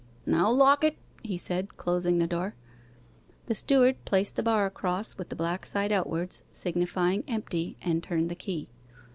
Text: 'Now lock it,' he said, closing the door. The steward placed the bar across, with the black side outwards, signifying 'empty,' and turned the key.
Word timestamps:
'Now 0.25 0.49
lock 0.49 0.83
it,' 0.83 0.97
he 1.21 1.37
said, 1.37 1.77
closing 1.77 2.17
the 2.17 2.25
door. 2.25 2.55
The 3.45 3.53
steward 3.53 4.03
placed 4.03 4.35
the 4.35 4.41
bar 4.41 4.65
across, 4.65 5.15
with 5.15 5.29
the 5.29 5.35
black 5.35 5.63
side 5.63 5.91
outwards, 5.91 6.43
signifying 6.49 7.23
'empty,' 7.27 7.77
and 7.83 8.01
turned 8.01 8.31
the 8.31 8.35
key. 8.35 8.67